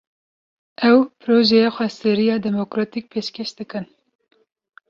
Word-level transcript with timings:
Ew, 0.89 0.97
projeya 1.21 1.69
xweseriya 1.75 2.35
demokratîk 2.47 3.05
pêşkêş 3.11 3.49
dikin 3.59 3.85